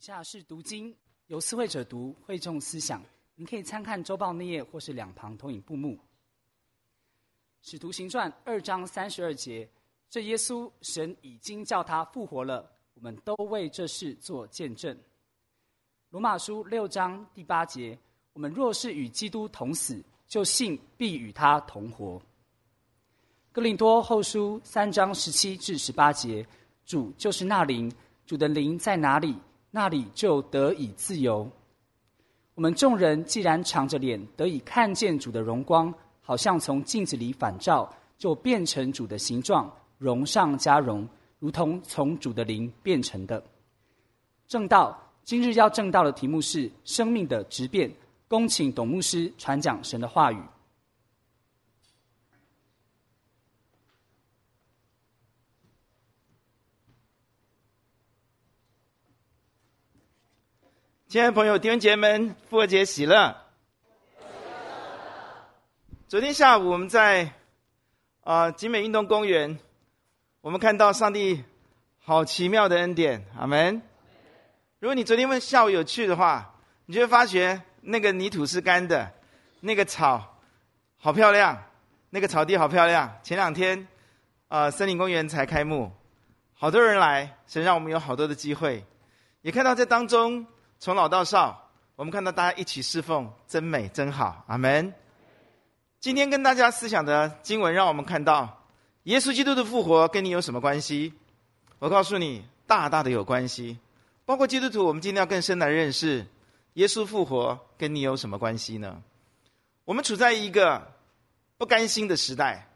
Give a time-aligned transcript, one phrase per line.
[0.00, 3.04] 以下是读经，由思会者读，会众思想。
[3.34, 5.98] 您可以参看周报内页或是两旁投影布幕。
[7.60, 9.68] 使徒行传二章三十二节，
[10.08, 14.98] 这耶稣神已经叫他复活了，我们都为这事做见证。
[16.08, 17.98] 罗马书六章第八节，
[18.32, 22.18] 我们若是与基督同死，就信必与他同活。
[23.52, 26.46] 哥林多后书三章十七至十八节，
[26.86, 27.92] 主就是那灵，
[28.24, 29.36] 主的灵在哪里？
[29.70, 31.48] 那里就得以自由。
[32.54, 41.08] 我们众人既然敞着脸得以看见主的荣光，好像从镜子里反照，就变成主的形状，荣上加荣，
[41.38, 43.42] 如同从主的灵变成的。
[44.46, 47.90] 正道，今日要正道的题目是生命的质变。
[48.28, 50.40] 恭请董牧师传讲神的话语。
[61.10, 63.36] 亲爱的朋友、弟兄姐妹们，复活节喜乐！
[66.06, 67.24] 昨天下午我们在
[68.20, 69.58] 啊、呃、景美运动公园，
[70.40, 71.42] 我们看到上帝
[71.98, 73.82] 好奇妙的恩典，阿门。
[74.78, 76.54] 如果你昨天问下午有去的话，
[76.86, 79.10] 你就会发觉那个泥土是干的，
[79.58, 80.38] 那个草
[80.96, 81.60] 好漂亮，
[82.10, 83.18] 那个草地好漂亮。
[83.24, 83.88] 前两天
[84.46, 85.90] 啊、呃、森林公园才开幕，
[86.54, 88.84] 好多人来，神让我们有好多的机会，
[89.42, 90.46] 也看到这当中。
[90.82, 94.94] 从老到少，我们看到大家一起侍奉，真美，真好，阿门。
[96.00, 98.64] 今天跟大家思想的经文，让我们看到
[99.02, 101.12] 耶稣基督的复活跟你有什么关系？
[101.80, 103.78] 我告诉你，大大的有关系。
[104.24, 106.26] 包括基督徒，我们今天要更深来认识
[106.74, 109.02] 耶稣复活跟你有什么关系呢？
[109.84, 110.94] 我们处在一个
[111.58, 112.66] 不甘心的时代，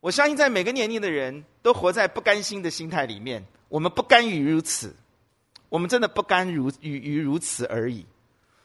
[0.00, 3.42] 我相信在每个年龄的人都活在不甘心的心态里面。
[3.70, 4.94] 我们不甘于如此。
[5.70, 8.04] 我们真的不甘如于于如此而已。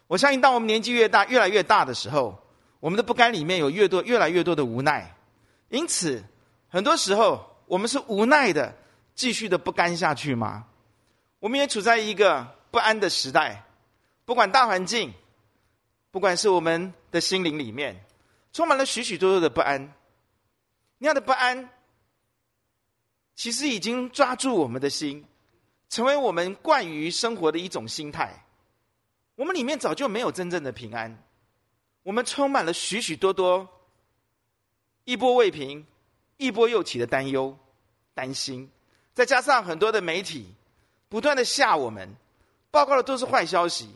[0.08, 2.38] 我相信，当我们年纪越大，越来越大的时候，
[2.82, 5.16] 我们的不甘里面有越多、越来越多的无奈。
[5.70, 6.24] 因此，
[6.68, 8.76] 很多时候我们是无奈的，
[9.16, 10.68] 继续的不甘下去吗？
[11.40, 13.66] 我们也处在一个不安的时代，
[14.26, 15.14] 不管大环境，
[16.12, 18.04] 不管是我们的心灵里面，
[18.52, 19.94] 充满了许许多多的不安。
[20.98, 21.70] 那样的不安，
[23.36, 25.26] 其实已经抓住我们的心。
[25.90, 28.44] 成为我们惯于生活的一种心态，
[29.36, 31.24] 我们里面早就没有真正的平安，
[32.04, 33.70] 我们充满了许许多多
[35.04, 35.86] 一波未平、
[36.38, 37.58] 一波又起的担忧、
[38.14, 38.70] 担心，
[39.14, 40.54] 再加上很多的媒体
[41.08, 42.16] 不断的吓我们，
[42.72, 43.90] 报告的都是坏消息，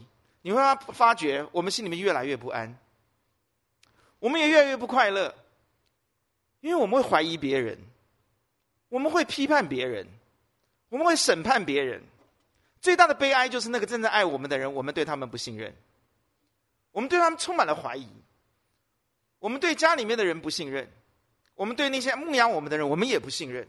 [0.44, 2.78] 你会发发觉我们心里面越来越不安，
[4.20, 5.34] 我们也越来越不快乐，
[6.62, 7.78] 因为我们会怀疑别人，
[8.90, 10.08] 我们会批判别人。
[10.90, 12.02] 我们会审判别人，
[12.82, 15.74] 最大的悲哀就是那个真正爱我们的人，我们对他们不信任，
[16.92, 18.08] 我们对他们充满了怀疑，
[19.40, 20.92] 我们对家里面的人不信任，
[21.56, 23.68] 我们对那些牧养我们的人，我们也不信任。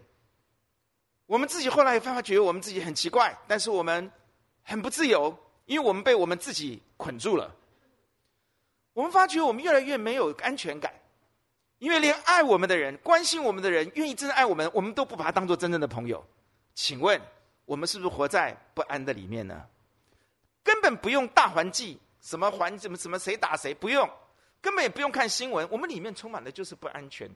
[1.26, 4.10] 我们自己后来也发觉我们自己很奇怪，但是我们
[4.62, 7.54] 很不自由，因为我们被我们自己捆住了。
[8.94, 10.92] 我们发觉我们越来越没有安全感，
[11.78, 16.26] 因为连爱我们的人、关心我们的人、愿意真正爱我们，我们都不把他当做真正的朋友。
[16.75, 17.20] 请问
[17.64, 19.66] 我们是不是活在不安的里面呢？
[20.62, 24.08] 根本不用大环境，什么环怎么什么谁打谁不用，
[24.60, 27.31] 根本也不用看新闻，我们里面充满的就是不安全，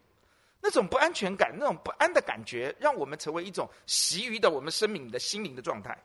[0.61, 5.99] 那种不安全感，那种不安的感觉，让我们成为一种习于的我们生命的心灵的状态。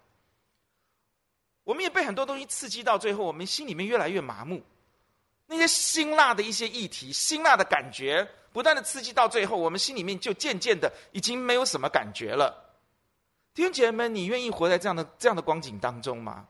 [1.66, 4.64] 我们也被很多东西刺激到最后，我们心里面越来越麻木。
[5.46, 12.69] 那些辛辣的一些议题，辛辣的感觉，不断的刺激到最后，我们心里面就渐渐的已经没有什么感觉了。
[13.54, 16.48] 弟兄姐妹们，你愿意活在这样的这样的光景当中吗？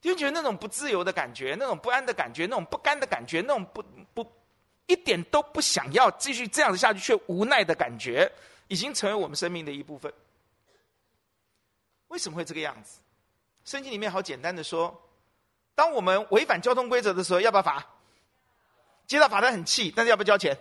[0.00, 3.82] 弟兄姐妹，那种不自由的感觉，那种不安的感觉，那种不甘的感觉，那种不
[4.14, 4.32] 不
[4.86, 8.30] 一点都不想要继续这样子下去却无奈的感觉，
[8.68, 10.12] 已经成为我们生命的一部分。
[12.06, 13.00] 为什么会这个样子？
[13.64, 15.02] 圣经里面好简单的说，
[15.74, 17.84] 当我们违反交通规则的时候，要不要罚？
[19.06, 20.56] 接到罚单很气，但是要不要交钱？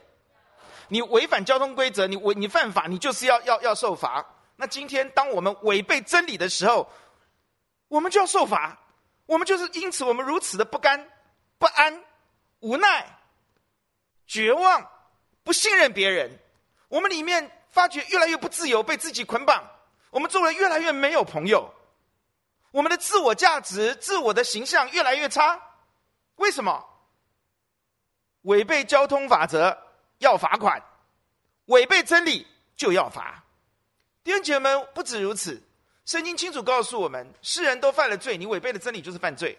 [0.90, 4.26] 你违反交通规则，你违你犯法，你就是要要要受罚。
[4.58, 6.92] 那今天，当我们违背真理的时候，
[7.88, 8.78] 我们就要受罚。
[9.28, 11.10] 我们就是因此，我们如此的不甘、
[11.58, 12.04] 不安、
[12.60, 13.20] 无奈、
[14.26, 14.90] 绝望、
[15.44, 16.40] 不信任别人。
[16.90, 19.64] 我们里面发觉越来越不自由，被自己捆绑。
[20.10, 21.74] 我们做人越来越没有朋友。
[22.72, 25.62] 我们的自我价值、自我的形象越来越差。
[26.38, 26.84] 为什么？
[28.42, 29.78] 违背交通法则
[30.20, 30.82] 要罚款，
[31.66, 33.44] 违背真理就要罚。
[34.28, 35.64] 弟兄姐妹们，不止如此，
[36.04, 39.58] 圣经清楚告诉我们，世人都犯了罪，你违背了真理就是犯罪。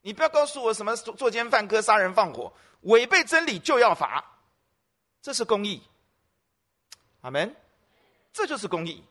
[0.00, 4.24] 你不要告诉我什么作奸犯科、杀人放火，违背真理就要罚，
[5.20, 5.82] 这是公义。
[7.22, 7.52] 阿门，
[8.32, 9.02] 这就是公义。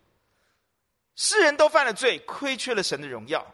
[1.18, 3.46] 世人都犯了罪，亏缺了神的荣耀，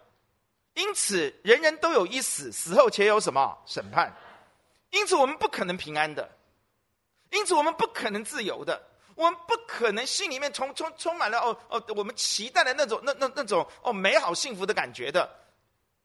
[0.76, 4.16] 因此人人都有一死，死后且有什么审判？
[4.92, 6.38] 因此我们不可能平安的，
[7.32, 8.90] 因此我们不可能自由的。
[9.16, 15.30] 我们不可能心里面充充充满了哦哦，我们期待的那种那那那种哦美好幸福的感觉的，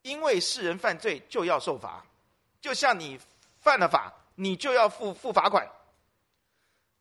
[0.03, 2.05] 因为世人犯罪就要受罚，
[2.61, 3.19] 就像你
[3.61, 5.67] 犯了法，你就要付付罚款。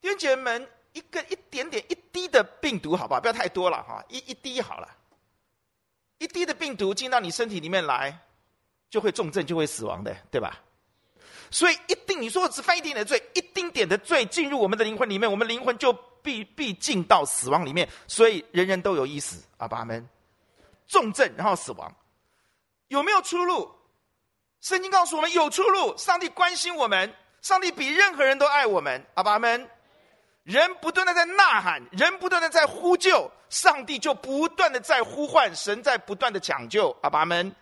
[0.01, 4.95] 弟兄姐们，一个一点点一滴的病毒，好吧，不要太多了哈，一一滴好了，
[6.19, 8.17] 一滴的病毒进到你身体里面来，
[8.89, 10.61] 就会重症，就会死亡的，对吧？
[11.55, 17.87] 所以一定，你说我只犯一点点的罪，一丁点的罪进入我们的灵魂里面，我们灵魂就必必进到死亡里面。
[18.09, 20.05] 所以人人都有一死，阿爸们，
[20.85, 21.95] 重症然后死亡，
[22.89, 23.71] 有没有出路？
[24.59, 25.95] 圣经告诉我们有出路。
[25.95, 29.69] 上帝关心我们，上帝比任何人都爱我们，阿爸们。
[30.43, 37.55] 人不断的在呐喊，人不断的在呼救，上帝就不断的在呼唤，神在不断的抢救，阿爸们。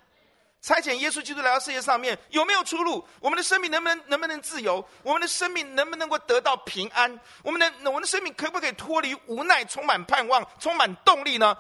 [0.64, 3.06] 差遣耶稣基督来到世界上面，有没有出路？
[3.20, 4.84] 我们的生命能不能能不能自由？
[5.04, 7.20] 我们的生命能不能够得到平安？
[7.44, 11.58] 我们的我们的生命可不可以脱离无奈，充满盼望，充满动力呢？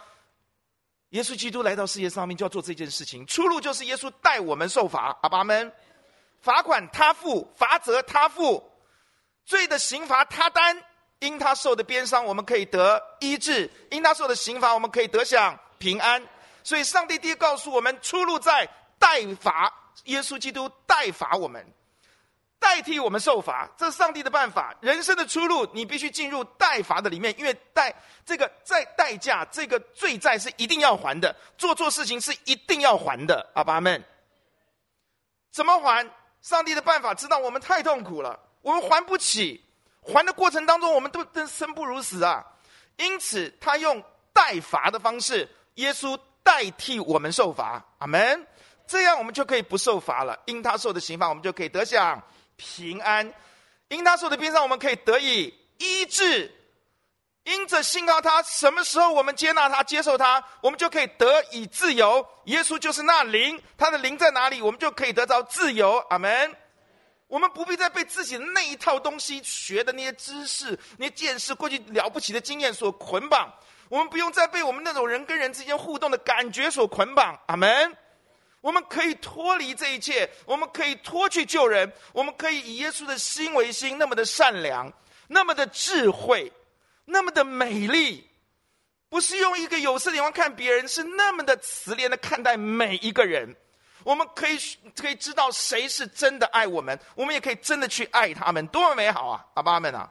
[1.09, 3.27] 耶稣基督来到世界上面就要做这件事情。
[3.27, 5.69] 出路就是耶稣带我们受罚，阿爸们，
[6.39, 8.63] 罚款他付，罚责他负，
[9.45, 10.81] 罪的刑罚他担，
[11.19, 16.25] 因他受的鞭伤，我们可以得医治；因他受的刑罚，我们可以得享平安。
[16.63, 18.65] 所以，上帝第一告诉我们，出路在。
[19.03, 19.73] 代罚
[20.05, 21.61] 耶稣基督代罚我们，
[22.57, 24.73] 代替我们受罚，这是上帝的办法。
[24.79, 27.94] 人生的出路，你必须进入代罚的里面，因为代
[28.25, 33.45] 这个在代价，这个罪债是一定要还的，做错事情是一定要还的。
[33.55, 34.01] 阿爸们，
[35.51, 36.09] 怎么还？
[36.41, 39.61] 上帝的办法知道我们太痛苦了，我们还不起，
[40.01, 42.45] 还的过程当中，我们都都生不如死啊。
[42.95, 44.01] 因此，他用
[44.31, 47.83] 代罚的方式，耶稣代替我们受罚。
[48.00, 48.47] 阿门。
[48.88, 52.21] 这样我们就可以不受罚了，因他受的刑罚，我们就可以得享
[52.56, 53.25] 平安；
[53.88, 56.50] 因他受的鞭伤，我们可以得以医治；
[57.44, 62.25] 因着信靠他，什么时候我们接纳他、接受他，我们就可以得以自由。
[62.45, 65.97] 耶稣就是那灵，他的灵在哪里，我们就可以得到自由。
[66.09, 66.56] 阿门。
[67.27, 73.51] 我们不必再被自己的那一套东西学的那些知识、那些见识、过去了不起的经验所捆绑，
[73.89, 77.39] 我们不用再被我们那种人跟人之间互动的感觉所捆绑。
[77.47, 77.97] 阿门。
[78.63, 84.89] 我们可以脱离这一切，我们可以脱去救人，我们可以以耶稣的心为心，那么的善良，
[85.27, 86.50] 那么的智慧，
[87.04, 88.25] 那么的美丽，
[89.10, 93.54] 不是用一个有色眼光看别人，是那么的慈怜的看待每一个人。
[94.06, 94.57] 我们可以
[94.95, 99.45] 可以知道谁是真的爱我们，我们也可以真的去爱他们，多么美好啊！
[99.56, 100.10] 阿爸们啊，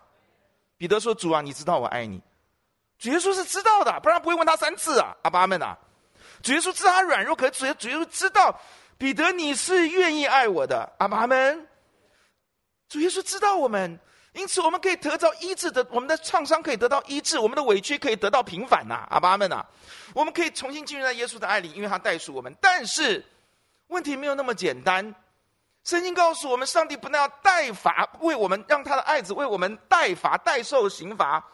[0.76, 2.20] 彼得说：“主啊，你知道我爱你。”
[3.00, 5.16] 主耶稣是知道的，不然不会问他三次啊！
[5.22, 5.78] 阿爸们啊。
[6.42, 8.60] 主耶稣知道他软弱，可是主耶稣知道
[8.98, 11.68] 彼得你是愿意爱我的，阿爸们。
[12.88, 13.98] 主耶稣知道我们，
[14.32, 19.64] 因此我们可以得到医治的，我们的创伤可以得到医治，我们的委屈可以得到平反呐，阿爸们呐，
[20.14, 22.54] 我们可以重新进入到耶稣的爱里，因为他代赎我们。
[22.60, 23.24] 但是
[23.86, 25.14] 问题没有那么简单，
[25.84, 31.44] 圣经告诉我们，上帝不但要代罚为我们，让他的爱子为我们代罚代受刑罚，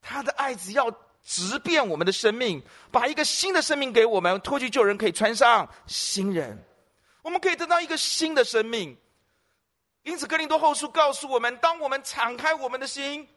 [0.00, 0.94] 他的爱子要。
[1.26, 6.64] 直变我们的生命，把一个新的生命给我们，脱去旧人，可以穿上新人，
[7.22, 8.96] 我们可以得到一个新的生命。
[10.04, 13.28] 因此，哥林多后书告诉我们：当我们敞开我们的心，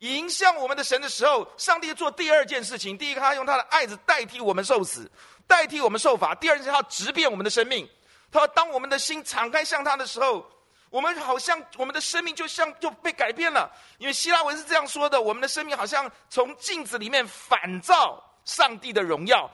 [0.00, 2.98] 迎向我们的神的时候，上帝做第二件事情。
[2.98, 5.10] 第一个，他用他的爱子代替我们受死，
[5.46, 7.88] 代替我们受罚；第二件事，他直变我们的生命。
[8.30, 10.46] 他说，当我们的心敞开向他的时候。
[10.90, 19.50] 我们好像我们的生命就像就被改变了，因为希腊文是这样说的：我们的生命好像从镜子里面反照上帝的荣耀，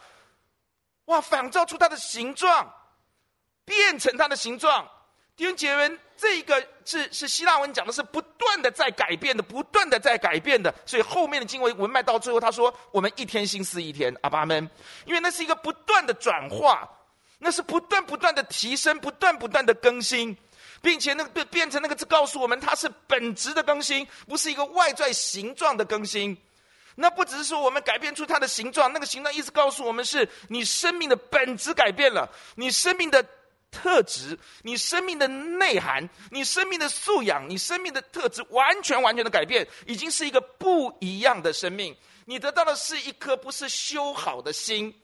[1.07, 2.73] 哇，反照出它的形状，
[3.65, 4.89] 变成它的形状。
[5.37, 10.73] 弟兄姐妹们，这个是是希腊文讲的是不断的在改变的，不断的在改变的。
[10.87, 14.71] 所以后面的经文文脉到最后，他说：“我们一天新思一天。”阿爸们，
[15.07, 16.89] 因为那是一个不断的转化，
[17.41, 20.37] 那是不断不断的提升，不断不断的更新。
[20.85, 26.37] 并且那个变变成那个字告诉我们，它是本质的更新，不是一个外在形状的更新。
[26.95, 33.25] 那不只是说我们改变出它的形状，那个形状意思告诉我们是你生命的本质改变了，你生命的
[33.71, 41.97] 特质，你生命的内涵，你生命的素养，你生命的特质完全完全的改变，已经是一个不一样的生命。
[42.27, 44.95] 你得到的是一颗不是修好的心，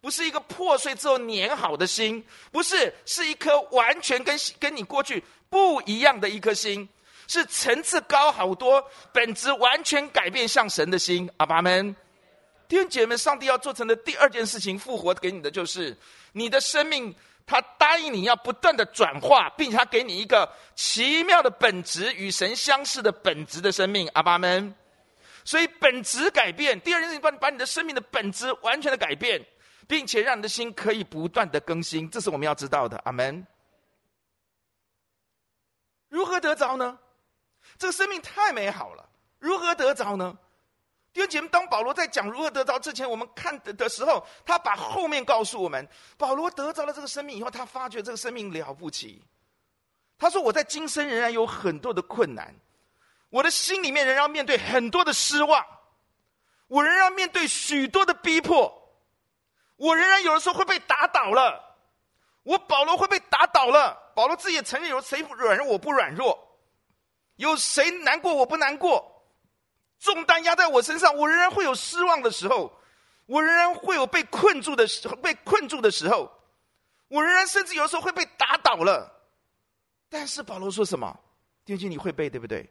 [0.00, 6.88] 不是一个破碎之后粘好的心，不是，是一颗完全跟跟你过去不一样的一颗心，
[7.26, 11.28] 是层次高好多，本质完全改变向神的心。
[11.38, 11.94] 阿爸们，
[12.68, 15.96] 弟兄姐妹们，上帝要做成的第二件事情，复活给你的就是
[16.32, 17.14] 你的生命，
[17.46, 24.08] 他答应你要不断的转化，并且他给你一个奇妙的本质，与神相似的本质的生命。
[24.14, 24.74] 阿爸们。
[25.44, 29.40] 所以本质改变，第二件事情，把你把你的生命的本质完全的改变，
[29.86, 32.96] 并且让你的心可以不断的更新，这是我们要知道的。
[33.04, 33.46] 阿门。
[36.08, 36.98] 如何得着呢？
[37.78, 40.36] 这个生命太美好了，如何得着呢？
[41.12, 49.22] 弟兄姐妹，当保罗在讲如何得着之前，我们看的的时候，他把后面告诉我们，保罗得着了这个生命以后，他发觉这个生命了不起。
[50.18, 52.54] 他说：“我在今生仍然有很多的困难。”
[53.28, 55.66] 我的心里面仍然要面对很多的失望，
[56.68, 58.85] 我仍然面对许多的逼迫，
[59.76, 61.76] 我仍然有的时候会被打倒了，
[62.42, 64.12] 我保罗会被打倒了。
[64.14, 66.58] 保罗自己也承认，有谁软弱我不软弱，
[67.36, 69.22] 有谁难过我不难过，
[70.00, 72.72] 重担压在我身上，我仍然会有失望的时候，
[73.26, 76.30] 我仍然会有被困住的时候，被困住的时候，
[77.08, 79.12] 我仍然甚至有的时候会被打倒了。
[80.08, 81.14] 但是保罗说什么？
[81.64, 82.66] 弟兄，你会背对不对？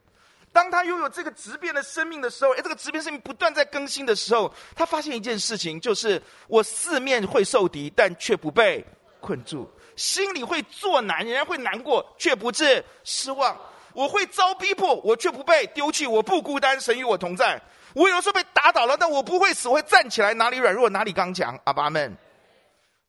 [0.56, 8.86] 当他拥有这个质变的生命的时候，哎，这个质变生命不断在更新的时候，他发现一件事情，就是我四面会受敌，但却不被
[9.20, 13.60] 困住；心里会作难，仍然会难过，却不致失望。
[13.92, 17.62] 我会遭逼迫，我却不被丢弃，我不孤单，神与我同在。
[17.94, 21.60] 我有时候被打倒了，但我不会死，我会站起来，哪里软弱哪里刚强。
[21.66, 22.16] 阿爸们，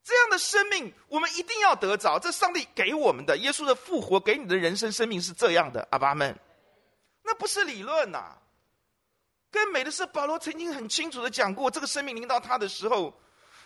[0.02, 5.86] 这样的生命我们一定要得着，这上帝给我们的，耶稣的复活给你的人生生命是这样的。
[5.92, 6.36] 阿爸们。
[7.26, 8.38] 那不是理论呐、
[9.50, 13.12] 更美的是保罗曾经很清楚的讲过，这个生命临到他的时候，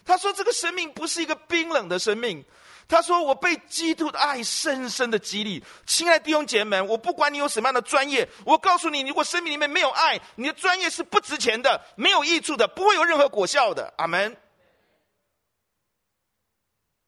[0.03, 2.43] 他说这个生命不是一个冰冷的生命，
[2.89, 5.63] 他说我被基督的爱深深的激励。
[5.85, 13.93] 亲爱的弟兄姐妹们，我不管你有什么样的专业，我告诉你，如果生命里面没有爱，你的专业是不值钱的，没有益处的，不会有任何果效的。
[13.99, 14.35] 阿门。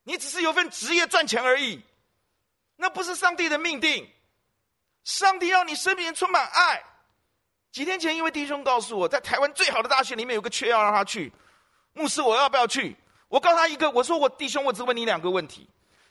[0.04, 1.80] 你只是有份职业赚钱而已，
[2.76, 4.11] 那不是上帝的命定。
[5.04, 6.82] 上帝要你生命充满爱。
[7.70, 11.32] 几天前，一位弟兄告诉我，在台湾最好的大学里面有个缺，要让他去。
[11.94, 12.96] 牧师，我要不要去？
[13.28, 15.68] 我告诉他一个，我说我弟兄，我只问你两个问题。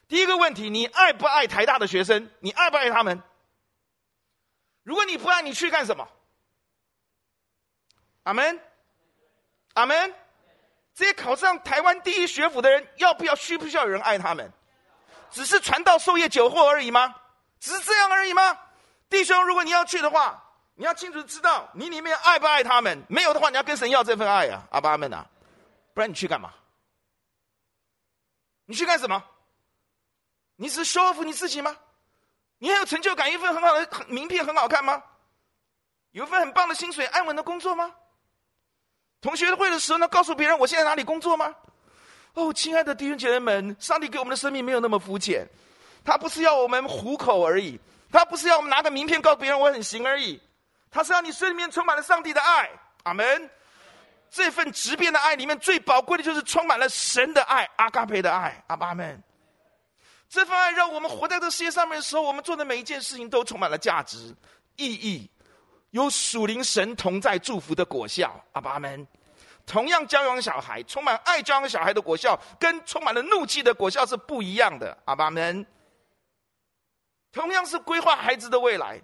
[0.08, 2.30] 第一个问题，你爱不爱台大的学生？
[2.40, 3.22] 你爱不爱他们？
[4.84, 6.08] 如果你不爱，你去干什么？
[8.24, 8.60] 阿门，
[9.76, 10.16] 阿门。
[10.94, 13.36] 这些考上台湾第一学府的人，要不要？
[13.36, 14.52] 需不需要有人爱他们？
[15.30, 17.16] 只是传道授业解惑而已吗？
[17.60, 18.58] 只是这样而已吗？
[19.12, 20.42] 弟兄，如果你要去的话，
[20.76, 23.04] 你要清楚知道你里面爱不爱他们。
[23.10, 25.28] 没有的话，你要跟神要这份爱啊，阿爸阿们啊，
[25.94, 26.54] 不然你去干嘛？
[28.66, 29.22] 你去干什么？
[30.56, 31.76] 你是修复你自己吗？
[32.58, 35.04] 你还有成就感，一份很好的名片很好看吗？
[36.12, 37.94] 有一份很棒的薪水，安稳的工作吗？
[39.20, 41.54] 同学会的时候呢，告诉别人我现在哪里工作吗？
[42.34, 45.46] 哦，亲爱的弟兄姐妹们，上帝给我们的生命没有那么肤浅，
[46.06, 47.78] 他不是要我们糊口而已。
[48.12, 50.42] 他不是要我们拿个名片告诉别人我很行而已，
[50.90, 52.70] 他是要你心里面充满了上帝的爱，
[53.04, 53.50] 阿门。
[54.30, 59.22] 这份直变的爱里面最宝贵的就是充满了神的爱，阿嘎培的爱，阿爸们。
[60.30, 64.34] 这份爱让我们活在这世界上面的时候，我们做的每一件事情都充满了价值、
[64.78, 65.30] 意义，
[65.90, 69.06] 有属灵神同在祝福的果效，阿爸们。
[69.66, 75.66] 同样教养小孩，充满爱教养小孩的果效，跟充满了怒气的果效是不一样的，阿爸们。
[77.32, 79.02] 同样是规划孩子的未来，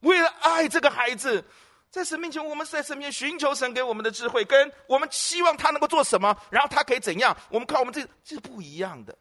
[0.00, 1.44] 为了爱这个孩子，
[1.90, 9.16] 在神面前，我们是在神面前寻求神给我们的智慧，跟我们希望他能够做什么，然后他可以怎样，我们靠我们这这是不一样的。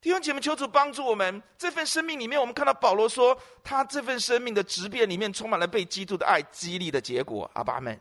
[0.00, 7.50] 弟兄姐妹，求主帮助我们，这份生命里面，我们看到保罗说，他这份生命的质变里面充满了被基督的爱激励的结果。
[7.54, 7.98] 阿爸们。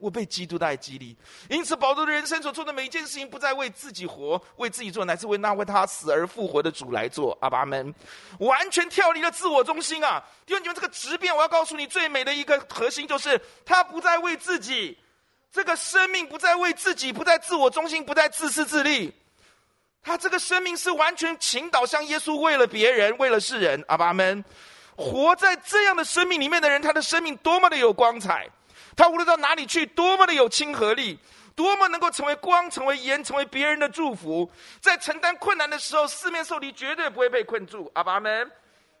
[0.00, 1.14] 我被基督的爱激励，
[1.50, 7.36] 因此保罗的人生所做的每一件事情，不再为自己活，为自己做，乃是为那为他死而复活的主来做。
[7.42, 7.94] 阿爸们，
[8.38, 10.24] 完全跳离了自我中心啊！
[10.46, 14.98] 因为你们这个质变，我要告诉你，最美的一个核心就是，他不再为自己，
[15.52, 19.12] 这个生命不再为自己，不再自我中心，不再自私自利。
[20.02, 23.84] 他这个生命是完全倾倒向耶稣，为了别人，为了世人。
[23.86, 24.42] 阿爸们，
[24.96, 28.48] 活在这样的生命里面的人，他的生命多么的有光彩！
[29.00, 31.18] 他无论到哪里去，多么的有亲和力，
[31.56, 34.46] 多么能够成为光、成为盐、成为别人的祝福。
[34.78, 37.90] 在承担困难的时候，四面受敌，绝对不会被困住。
[37.94, 38.50] 阿爸们，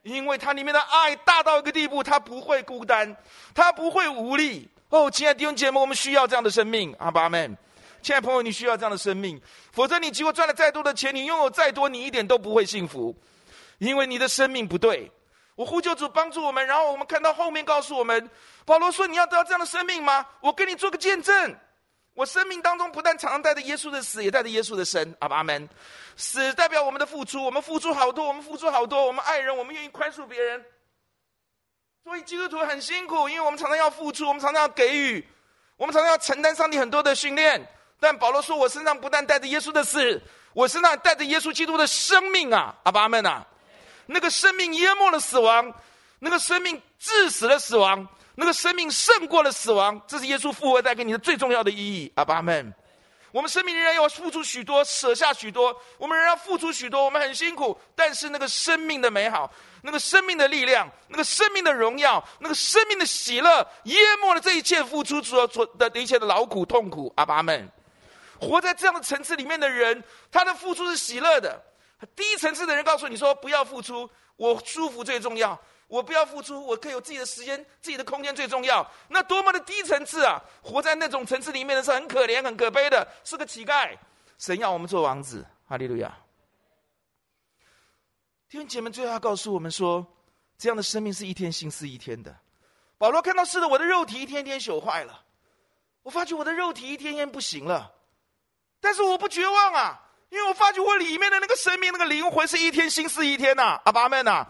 [0.02, 3.14] 因为他里面的爱大到一个地步，他不会孤单，
[3.54, 4.66] 他不会无力。
[4.88, 6.96] 哦，亲爱的弟兄姐妹，我们需要这样的生命。
[6.98, 7.54] 阿爸们，
[8.00, 9.38] 亲爱的朋友，你需要这样的生命，
[9.70, 13.14] 否则你即使赚了再多的钱，你拥有再多，你一点都不会幸福，
[13.76, 15.12] 因为你的生命不对。
[15.60, 18.30] 我呼救主帮助我们，然后我们看到后面告诉我们，
[18.64, 20.26] 保罗说：“你要得到这样的生命吗？
[20.40, 21.54] 我跟你做个见证，
[22.14, 25.68] 我生命当中不但常常带着耶稣的死，也带着耶稣的生。”阿们。
[26.16, 30.64] 死代表我们的付出，我们付出好多，我们付出好多，我们爱人，我们愿意宽恕别人。
[32.04, 35.22] 所以基督徒很辛苦，因为我们常常要付出，我们常常要给予，
[35.76, 37.62] 我们常常要承担上帝很多的训练。
[38.00, 40.22] 但保罗说：“我身上不但带着耶稣的死，
[40.54, 43.46] 我身上带着耶稣基督的生命啊！”阿们啊。
[44.12, 45.72] 那个生命淹没了死亡，
[46.18, 52.12] 那个生命致死了死亡，那个生命胜过了死亡，这是耶稣复活带给你的最重要的意义。
[52.16, 52.74] 阿们。
[53.32, 59.48] 我们生命仍然要付出许多，舍下许多，我们仍然要付出许多，我们很辛苦，但是那个生命的美好，
[59.82, 67.12] 那个生命的力量，那个生命的荣耀，那个生命的喜乐，淹没了这一切付出所做的一切的劳苦痛苦。
[67.16, 67.70] 阿们。
[68.40, 70.02] 活在这样的层次里面的人，
[70.32, 71.62] 他的付出是喜乐的。
[72.14, 75.60] 低层次的人告诉你说：“不要付出，我舒服最重要。
[75.86, 80.40] 我不要付出，我可以有自己的时间、自己的空间最重要。”那多么的低层次啊！
[80.62, 83.96] 活在那种层次里面的是很可怜、很可悲的，是个乞丐。
[84.38, 86.16] 神要我们做王子，哈利路亚！
[88.48, 90.06] 弟兄姐妹，最后要告诉我们说，
[90.56, 92.34] 这样的生命是一天新似一天的。
[92.96, 95.24] 保罗看到是的，我的肉体一天天朽坏了，
[96.02, 97.94] 我发觉我的肉体一天天不行了，
[98.80, 100.09] 但是我不绝望啊！
[100.30, 104.46] 因为我发觉我里面的那个生命、那个灵魂是一天新似一天呐、啊，阿们呐，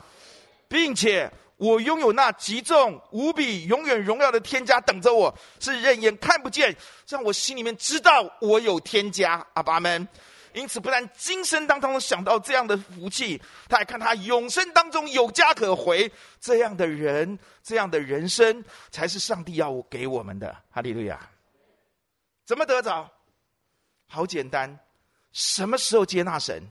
[0.68, 6.76] 并且我拥有那极重无比、永远荣耀的天家等着我，是人眼看不见，
[7.08, 10.06] 让我心里面知道我有天家，阿们。
[10.52, 16.10] 因此，不但今生当中想到这样的福气，他还看他永生当中有家可回，
[16.40, 20.54] 这样的人、这样的人生，才是上帝要给我们的。
[20.70, 21.20] 哈利路亚！
[22.44, 23.08] 怎么得着？
[24.08, 24.76] 好简单。
[25.32, 26.62] 什么时候接纳神？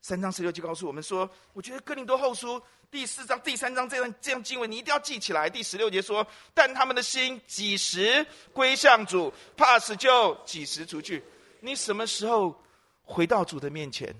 [0.00, 5.50] 三章十六就告诉我们说，我觉得哥林多后书第四章第三章这样这样经文，你一定要记起来。
[5.50, 11.22] 第十六节说：“但他们的心几时归向主，怕死就几时出去。”
[11.60, 12.62] 你什么时候
[13.02, 14.14] 回到主的面前，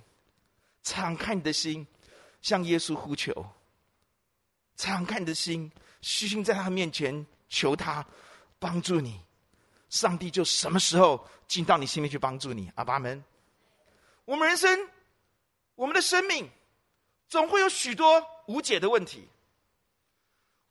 [0.82, 1.86] 敞开你的心，
[2.42, 3.46] 向耶稣呼求，
[4.76, 5.70] 敞开你的心，
[6.02, 8.04] 虚心在他面前求他
[8.58, 9.20] 帮助你，
[9.88, 12.70] 上帝就什么时候进到你心里去帮助你。
[12.74, 13.22] 阿爸们。
[14.28, 14.90] 我们人生，
[15.74, 16.50] 我们的生命，
[17.30, 19.26] 总会有许多无解的问题。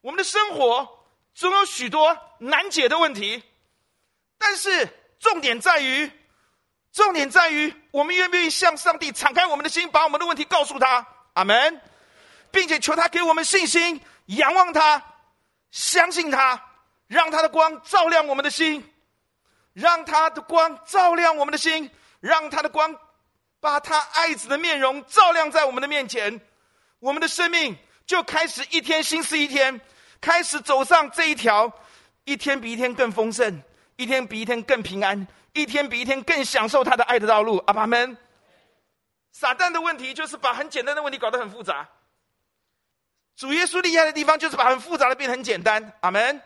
[0.02, 0.88] 我们的生活
[1.34, 3.44] 总有许多难解的问题，
[4.38, 6.08] 但是重点在于，
[6.92, 11.82] 重点在于我们愿不愿意向上帝敞开我们的心，把我们的问题告诉他，阿门，
[12.52, 15.04] 并且求他给我们信心，仰望他，
[15.72, 16.64] 相信他，
[17.08, 18.88] 让他的光照亮我们的心，
[19.74, 21.90] 让他的光照亮我们的心，
[22.20, 22.96] 让他的光。
[23.60, 26.40] 把他爱子的面容照亮在我们的面前，
[27.00, 29.82] 我们的生命就开始一天新似一天，
[30.22, 31.72] 开始走上这一条
[32.24, 33.62] 一天比一天更丰盛、
[33.96, 37.58] 一天比一天更平安、一天比一天更享受他的爱的道路。
[37.68, 38.16] 阿爸们，
[39.32, 41.90] 撒旦的问题就是把很简单的问题搞得很复杂，
[43.36, 45.94] 主耶稣厉害的地方就是把很复杂的变得很简单。
[46.02, 46.42] 阿门。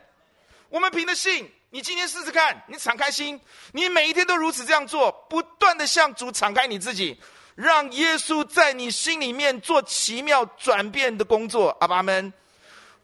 [0.70, 1.50] 我们凭着信。
[1.74, 3.40] 你今天试试看，你敞开心，
[3.72, 7.18] 你每一天都如此这样做，不断的向主敞开你自己，
[7.54, 11.74] 让耶稣在你心里面做奇妙转变的工作。
[11.80, 12.30] 阿爸们，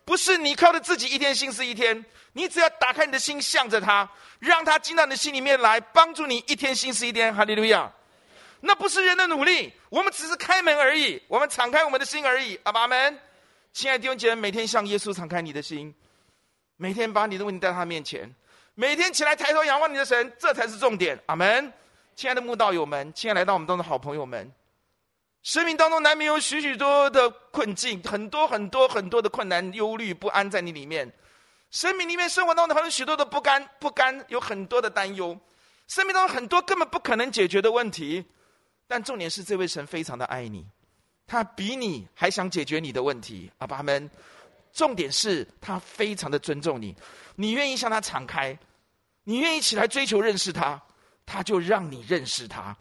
[0.04, 2.04] 不是你靠着自己一天心思一天，
[2.34, 4.06] 你只要打开你的心，向着他，
[4.38, 7.34] 让他进到你的心里面来，帮助你一天心思一天。
[7.34, 7.90] 哈利路亚！
[8.60, 12.60] 那不是人的努力，我们只是开门而已，我们敞开我们的心而已。
[12.64, 13.18] 阿爸们，
[13.72, 15.94] 亲爱的弟兄姐妹，每天向耶稣敞开你的心，
[16.76, 18.30] 每天把你的问题带到他面前。
[18.80, 21.18] 每天起来抬头仰望你的神，这才是重点。
[21.26, 21.72] 阿门，
[22.14, 24.52] 亲爱的慕道友们，亲爱来到我们当中的好朋友们，
[25.42, 31.12] 生命当中难免有许许多多的困境，很多很多很多的困难、忧虑、不安在你里面。
[31.72, 35.36] 生命里面、生活当中还有许多的不甘、不甘，有很多的担忧。
[35.88, 38.24] 生命当中很多根本不可能解决的问题，
[38.86, 40.64] 但重点是这位神非常的爱你，
[41.26, 43.50] 他比你还想解决你的问题。
[43.58, 44.08] 阿爸们，
[44.72, 46.94] 重点是他非常的尊重你，
[47.34, 48.56] 你愿意向他敞开。
[49.28, 50.80] 你愿意起来追求认识他，
[51.26, 52.74] 他就让你认识他，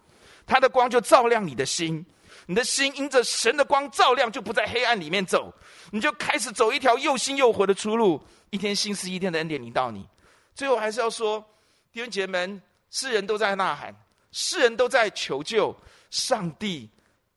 [0.45, 2.05] 他的光就照亮你的心，
[2.45, 5.53] 你的心因着神的光照亮，就不在黑暗里面走，
[5.91, 10.07] 你就开始走一条又新又活的出路，一天新似一天的恩典临到你。
[10.55, 11.45] 最后还是要说，
[11.91, 13.93] 弟兄姐妹们，世人都在呐喊，
[14.31, 15.75] 世人都在求救，
[16.11, 16.89] 上帝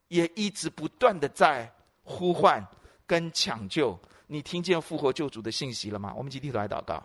[0.07, 1.69] 也一直不断的在
[2.05, 2.65] 呼唤
[3.09, 3.99] 跟抢救。
[4.29, 6.15] 你听见复活救主的信息了吗？
[6.17, 7.03] 我们集体都来祷告。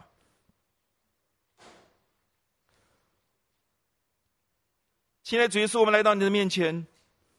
[5.25, 6.85] 亲爱的主耶稣，我们来到你的面前，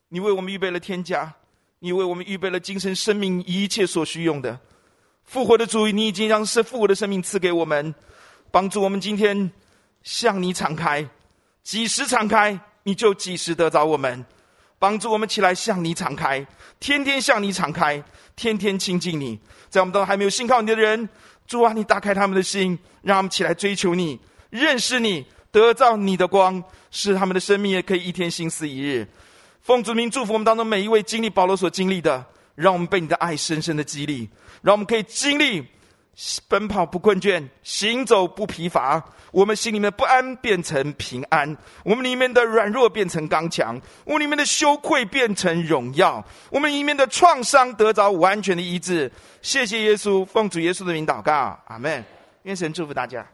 [0.09, 1.33] 你为我们预备了天家，
[1.79, 4.59] 你为我们预备了今生生命一切所需用的。
[5.23, 7.95] 复活的主，你已经将是复活的生命赐给我们，
[8.51, 9.53] 帮助我们今天
[10.03, 11.09] 向你敞开，
[11.63, 14.27] 几时敞开，你就几时得着我们。
[14.81, 16.45] 帮助我们起来向你敞开，
[16.81, 18.03] 天天向你敞开，
[18.35, 19.39] 天天亲近你。
[19.69, 21.09] 在我们当中还没有信靠你的人，
[21.47, 24.19] 主啊，你打开他们的心，让他们起来追求你，
[24.51, 29.07] 认识你，得到你的光，使他们的生命也可以一天新思一日。
[29.63, 34.29] 奉主名祝福我们当中每一位经历保罗所经历的，让我们被你的爱深深的激励。
[34.63, 35.67] 让我们可以经历
[36.49, 39.03] 奔跑不困倦，行走不疲乏。
[39.33, 41.55] 我们心里面的不安变成平安，
[41.85, 49.11] 我们里面的软弱变成刚强，我们里面的羞愧变成荣耀，我们里面的创伤得着完全的医治。
[49.43, 52.03] 谢谢耶稣，奉主耶稣的名祷告，阿门。
[52.45, 53.27] 愿神祝福大家。